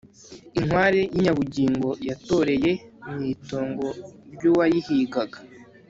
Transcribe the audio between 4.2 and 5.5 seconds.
ryuwayihigaga